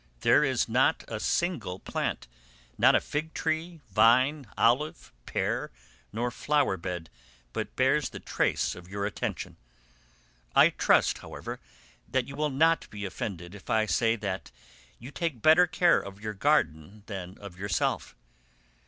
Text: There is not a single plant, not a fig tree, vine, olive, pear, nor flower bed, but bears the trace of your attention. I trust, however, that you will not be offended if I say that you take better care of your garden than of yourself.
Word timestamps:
There 0.21 0.43
is 0.43 0.67
not 0.67 1.03
a 1.07 1.19
single 1.19 1.77
plant, 1.77 2.27
not 2.75 2.95
a 2.95 2.99
fig 2.99 3.35
tree, 3.35 3.81
vine, 3.91 4.47
olive, 4.57 5.11
pear, 5.27 5.69
nor 6.11 6.31
flower 6.31 6.75
bed, 6.75 7.11
but 7.53 7.75
bears 7.75 8.09
the 8.09 8.19
trace 8.19 8.73
of 8.73 8.87
your 8.89 9.05
attention. 9.05 9.57
I 10.55 10.69
trust, 10.71 11.19
however, 11.19 11.59
that 12.09 12.27
you 12.27 12.35
will 12.35 12.49
not 12.49 12.89
be 12.89 13.05
offended 13.05 13.53
if 13.53 13.69
I 13.69 13.85
say 13.85 14.15
that 14.15 14.49
you 14.97 15.11
take 15.11 15.39
better 15.43 15.67
care 15.67 15.99
of 16.01 16.19
your 16.19 16.33
garden 16.33 17.03
than 17.05 17.37
of 17.37 17.59
yourself. 17.59 18.15